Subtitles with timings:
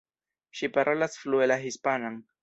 [0.59, 2.17] Ŝi parolas flue la hispanan.